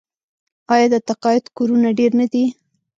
آیا 0.73 0.87
د 0.93 0.95
تقاعد 1.09 1.45
کورونه 1.57 1.89
ډیر 1.99 2.11
نه 2.19 2.25
دي؟ 2.31 2.45